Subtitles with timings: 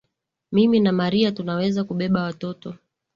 [0.51, 2.75] Mimi na mariah tunaweza kubeba watoto